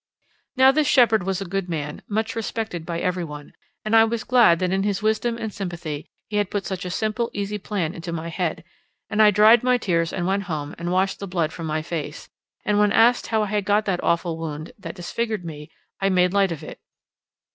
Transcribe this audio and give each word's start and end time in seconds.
Now 0.57 0.71
this 0.71 0.87
shepherd 0.87 1.21
was 1.27 1.41
a 1.41 1.45
good 1.45 1.69
man, 1.69 2.01
much 2.09 2.35
respected 2.35 2.87
by 2.87 2.99
every 2.99 3.23
one, 3.23 3.53
and 3.85 3.95
I 3.95 4.03
was 4.03 4.23
glad 4.23 4.57
that 4.57 4.71
in 4.71 4.81
his 4.81 5.03
wisdom 5.03 5.37
and 5.37 5.53
sympathy 5.53 6.09
he 6.27 6.37
had 6.37 6.49
put 6.49 6.65
such 6.65 6.85
a 6.85 6.89
simple, 6.89 7.29
easy 7.35 7.59
plan 7.59 7.93
into 7.93 8.11
my 8.11 8.29
head, 8.29 8.63
and 9.11 9.21
I 9.21 9.29
dried 9.29 9.61
my 9.61 9.77
tears 9.77 10.11
and 10.11 10.25
went 10.25 10.45
home 10.49 10.73
and 10.79 10.91
washed 10.91 11.19
the 11.19 11.27
blood 11.27 11.53
from 11.53 11.67
my 11.67 11.83
face, 11.83 12.29
and 12.65 12.79
when 12.79 12.91
asked 12.91 13.27
how 13.27 13.43
I 13.43 13.51
had 13.51 13.63
got 13.63 13.85
that 13.85 14.03
awful 14.03 14.39
wound 14.39 14.71
that 14.79 14.95
disfigured 14.95 15.45
me 15.45 15.69
I 15.99 16.09
made 16.09 16.33
light 16.33 16.51
of 16.51 16.63
it. 16.63 16.79